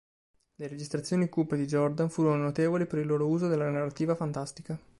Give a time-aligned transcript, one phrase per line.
[0.55, 4.75] Le registrazioni cupe di Jordan furono notevoli per il loro uso della narrativa fantastica.